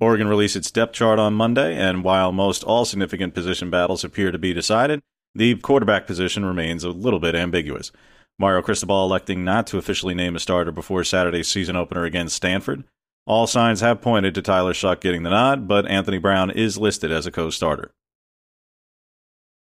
[0.00, 4.32] Oregon released its depth chart on Monday, and while most all significant position battles appear
[4.32, 5.00] to be decided,
[5.34, 7.92] the quarterback position remains a little bit ambiguous.
[8.38, 12.84] Mario Cristobal electing not to officially name a starter before Saturday's season opener against Stanford.
[13.26, 17.12] All signs have pointed to Tyler Shough getting the nod, but Anthony Brown is listed
[17.12, 17.92] as a co starter.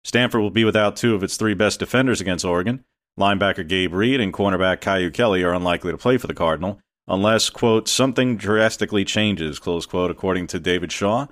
[0.04, 2.84] Stanford will be without two of its three best defenders against Oregon.
[3.18, 6.80] Linebacker Gabe Reid and cornerback Caillou Kelly are unlikely to play for the Cardinal
[7.10, 11.26] unless, quote, something drastically changes, close quote, according to David Shaw.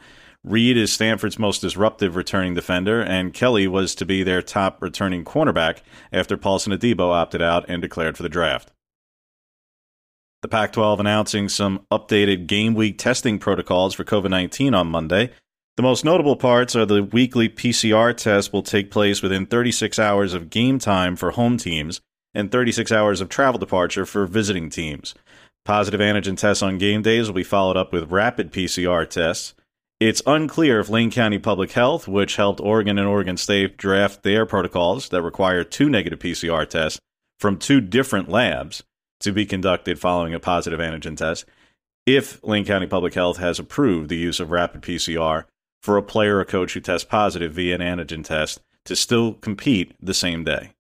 [0.45, 5.25] Reid is Stanford's most disruptive returning defender, and Kelly was to be their top returning
[5.25, 5.79] cornerback
[6.13, 8.73] after Paulson Adebo opted out and declared for the draft.
[10.43, 15.31] The Pac 12 announcing some updated game week testing protocols for COVID 19 on Monday.
[15.77, 20.35] The most notable parts are the weekly PCR test will take place within 36 hours
[20.35, 22.01] of game time for home teams
[22.35, 25.15] and 36 hours of travel departure for visiting teams.
[25.65, 29.55] Positive antigen tests on game days will be followed up with rapid PCR tests.
[30.01, 34.47] It's unclear if Lane County Public Health, which helped Oregon and Oregon State draft their
[34.47, 37.01] protocols that require two negative PCR tests
[37.39, 38.83] from two different labs
[39.21, 41.45] to be conducted following a positive antigen test,
[42.07, 45.45] if Lane County Public Health has approved the use of rapid PCR
[45.83, 49.95] for a player or coach who tests positive via an antigen test to still compete
[50.01, 50.71] the same day.